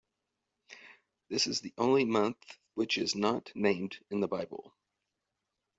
This 1.29 1.45
is 1.45 1.61
the 1.61 1.75
only 1.77 2.05
month 2.05 2.57
which 2.73 2.97
is 2.97 3.13
not 3.13 3.51
named 3.53 3.99
in 4.09 4.19
the 4.19 4.27
Bible. 4.27 4.73